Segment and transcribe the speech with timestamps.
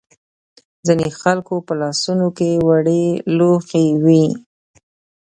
[0.85, 3.05] ځینو خلکو په لاسونو کې وړې
[3.37, 4.25] لوحې وې.